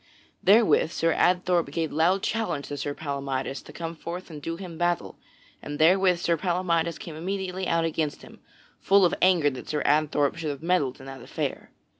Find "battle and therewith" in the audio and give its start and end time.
4.75-6.17